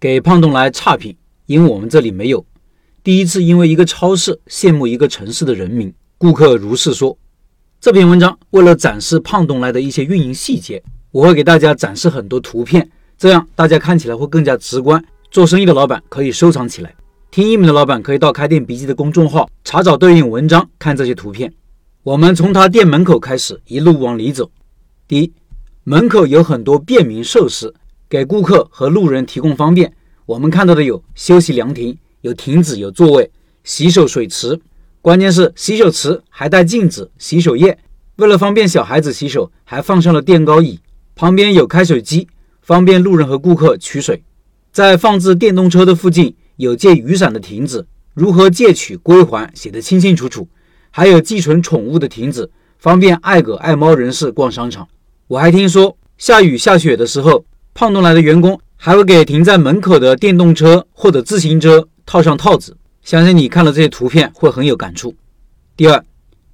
[0.00, 1.14] 给胖东来差评，
[1.44, 2.42] 因为我们这里没有。
[3.04, 7.18] 第一次因为一个超市羡慕一个城市的人民，顾客如是说。
[7.82, 10.82] 这篇文章为了展示胖东来的一些运营细节，
[11.12, 15.04] 我会给大家展示很多图片，这样大家看起来会更加直观。
[15.30, 16.94] 做生意的老板可以收藏起来，
[17.30, 21.52] 听音频的老板可以到开店笔记的公众号查找对应文章，看这些图片。
[22.02, 24.50] 我们从他店门口开始，一路往里走。
[25.06, 25.32] 第一，
[25.84, 27.74] 门口有很多便民设施，
[28.10, 29.92] 给顾客和路人提供方便。
[30.26, 33.30] 我们看到的有休息凉亭，有亭子，有座位，
[33.62, 34.60] 洗手水池。
[35.00, 37.78] 关键是洗手池还带镜子、洗手液，
[38.16, 40.80] 为了方便小孩子洗手，还放上了垫高椅，
[41.14, 42.26] 旁边有开水机，
[42.60, 44.24] 方便路人和顾客取水。
[44.72, 50.48] 在放置电动车的附近有借雨伞的亭子，如何借取归还写得清清楚楚。
[50.90, 54.88] 还有寄存宠物的亭子，方便爱狗爱猫人士逛商场。
[55.28, 57.44] 我还听说下雨下雪的时候，
[57.80, 62.76] 胖东来的员工还会给停在门口的电动车或者自行车套上套子。
[63.00, 65.14] 相信你看了这些图片会很有感触。
[65.78, 66.04] 第二，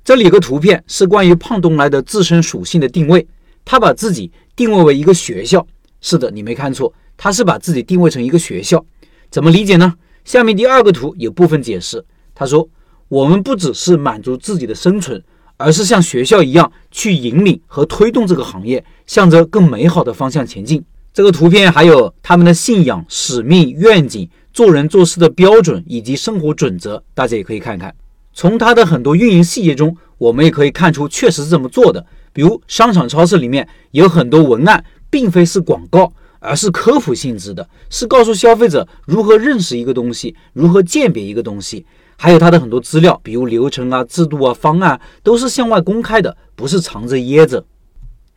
[0.05, 3.27] 这里有个图片是关于胖东来的自身属性的定位，
[3.65, 5.67] 他把自己定位为一个学校。
[6.01, 8.87] 是的，你没看错，他是把自己定位成一个学校。
[9.29, 9.95] 怎么理解呢？
[10.25, 12.05] 下面第二个图有部分解释。
[12.37, 12.69] 他说，
[13.09, 15.21] 我们不只是满足自己的生存，
[15.57, 20.85] 而是像学校一样去引领和推动这个行业，向着更美好的方向前进。
[21.17, 24.29] 这个图片还有他们的信仰、使命、愿景。
[24.53, 27.95] 做人做事的标准以及生活准则，大家也可以看看。
[28.35, 32.05] 从他的很多运营细节中，我们也可以看出，确实是这么做的。
[32.35, 41.87] 比如商场、超市里面有很多文案，并非是广告，而是科普性质的，是告诉消费者如何认识一个东西，如何鉴别一个东西。
[42.19, 47.65] 还有他的很多资料，比如流程啊、制度啊、方案，都是向外公开的，不是藏着掖着。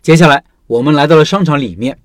[0.01, 1.97] 接下来我们来到了商场里面，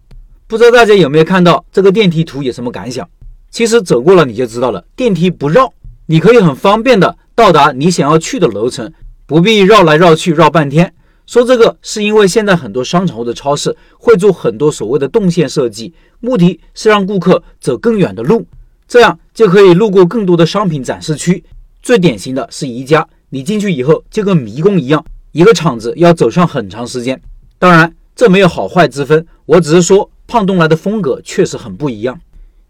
[0.47, 3.09] 不知道大家有没有看到这个电梯图，有什么感想？
[3.51, 5.73] 其实走过了你就知道了，电梯不绕，
[6.07, 8.93] 你可以很方便的到达你想要去的楼层，
[9.27, 10.93] 不必绕来绕去绕半天。
[11.27, 18.47] 说这个是因为现在很多商场或者超市会做很多所谓的动线设计，目的是让顾客走更远的路，
[18.87, 21.43] 这样就可以路过更多的商品展示区。
[21.83, 25.03] 最典型的是宜家，你进去以后就跟迷宫一样，
[25.33, 27.19] 一个厂子要走上很长时间。
[27.59, 32.21] 当然这没有好坏之分，我只是说胖东来的风格确实很不一样。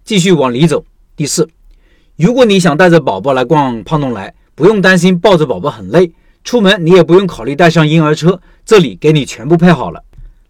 [0.05, 0.85] 继续往里走。
[1.17, 1.49] 第四，
[2.17, 6.13] 如果你想带着宝宝来逛胖东来，不用担心抱着宝宝很累，
[6.43, 10.03] 出门你也不用考虑带上婴儿车，这里给你全部配好了。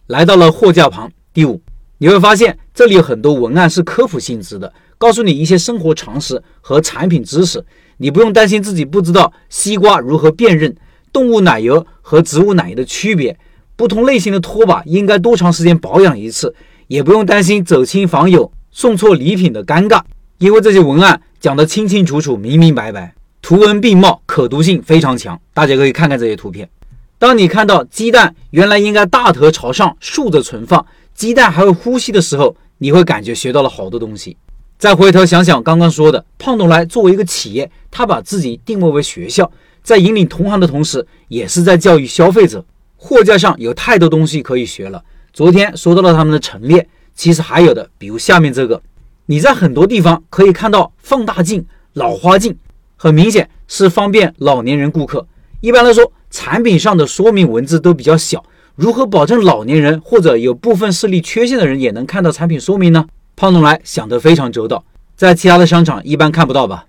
[0.09, 1.11] 来到了货架旁。
[1.33, 1.61] 第五，
[1.99, 7.65] 你会发现这里有很多文案是科普性质的，告诉你一些生活常识和产品知识，
[7.99, 10.75] 你不用担心自己不知道西瓜如何辨认，
[11.13, 13.39] 动物奶油和植物奶油的区别，
[13.77, 16.55] 不同类型的拖把应该多长时间保养一次，
[16.87, 18.51] 也不用担心走亲访友。
[18.77, 20.03] 送错礼品的尴尬，
[20.39, 25.41] 因为这些文案讲得清清楚楚、明明白白，图文并茂，可读性非常强。
[25.53, 26.69] 大家可以看看这些图片。
[27.17, 30.85] 当你看到鸡蛋原来应该大头朝上竖着存放，
[31.15, 34.37] 鸡蛋还会呼吸的时候，你会感觉学到了好多东西。
[34.77, 39.49] 再回头想想刚刚说的，胖东来作为一个企业，他把自己定位为学校，
[39.85, 42.65] 在引领同行的同时，也是在教育消费者。
[42.97, 45.01] 货架上有太多东西可以学了。
[45.35, 46.89] 昨天说到了他们的陈列。
[47.13, 48.81] 其实还有的，比如下面这个，
[49.27, 52.57] 你在很多地方可以看到放大镜、老花镜，
[52.97, 55.27] 很明显是方便老年人顾客。
[55.61, 58.45] 一般来说，产品上的说明文字都比较小，
[58.77, 63.07] 如何保证老年人或者有部分视力缺陷的人也能看到产品说明呢？
[63.35, 64.85] 胖东来想得非常周到，
[65.17, 66.87] 在其他的商场一般看不到吧。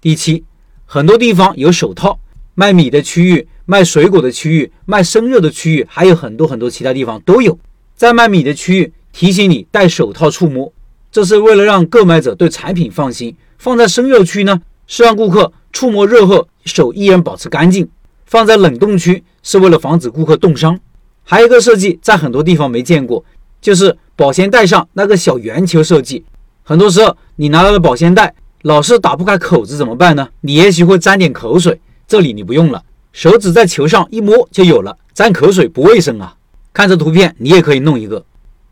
[0.00, 0.44] 第七，
[0.86, 2.20] 很多地方有手套，
[2.54, 7.58] 卖米的区域、卖水果的区域、卖生肉的区域，还有很多很多其他地方都有。
[7.98, 8.94] 在卖米的区域。
[9.10, 10.72] 提醒你戴手套触摸，
[11.10, 13.34] 这是为了让购买者对产品放心。
[13.56, 17.84] 放在生肉区呢，是让顾客触摸肉后手依然保持干净；
[18.26, 20.78] 放在冷冻区是为了防止顾客冻伤。
[21.24, 23.24] 还有一个设计在很多地方没见过，
[23.60, 26.24] 就是保鲜袋上那个小圆球设计。
[26.62, 30.28] 很多时候你拿到的保鲜袋老是打不开口子怎么办呢？
[30.42, 32.80] 你也许会沾点口水，这里你不用了，
[33.12, 34.96] 手指在球上一摸就有了。
[35.12, 36.36] 沾口水不卫生啊！
[36.72, 38.24] 看这图片，你也可以弄一个。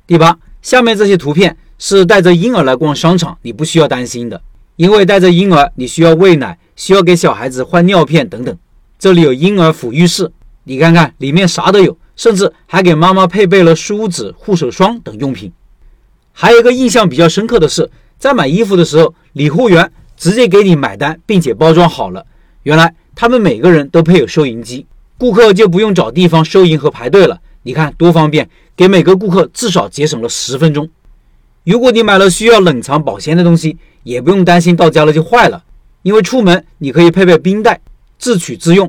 [0.06, 4.40] 第八，下面这些图片是带着婴儿来逛商场，你不需要担心的，
[4.76, 8.56] 因为带着婴儿你需要喂奶，需要给小孩子换尿片等等。
[8.98, 10.31] 这里有婴儿抚育室，
[10.64, 15.52] 你看看里面啥都有，甚至还给妈妈配备了梳子、护手霜等用品。
[16.32, 22.25] 还有一个印象比较深刻的是，在买衣服的时候，理货员直接给你买单，并且包装好了。
[22.62, 24.87] 原来他们每个人都配有收银机，
[25.19, 27.40] 顾客就不用找地方收银和排队了。
[27.67, 30.89] 你看多方便，给每个顾客至少节省了十分钟。
[31.65, 35.65] 如果你买了需要冷藏保鲜的东西，也不用担心到家了就坏了，
[36.03, 37.81] 因为出门你可以配备冰袋，
[38.21, 38.89] 自取自用。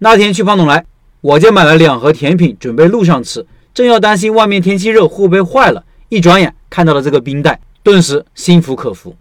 [0.00, 0.84] 那天去胖东来，
[1.20, 3.46] 我就买了两盒甜品，准备路上吃。
[3.72, 9.14] 正要担心外面天气热会不会坏了，一转眼看到了这个冰袋，顿时心服口服。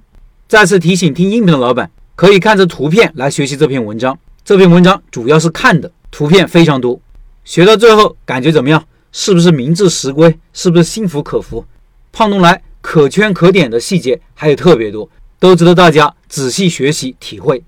[0.47, 4.17] 再次提醒听音频的老板，可以看着图片来学习这篇文章。
[4.43, 6.99] 这篇文章主要是看的，图片非常多。
[7.47, 8.85] 学到最后感觉怎么样？
[9.13, 10.37] 是不是名至实归？
[10.51, 11.63] 是不是心服口服？
[12.11, 15.09] 胖东来可圈可点的细节还有特别多，
[15.39, 17.63] 都值得大家仔细学习体会。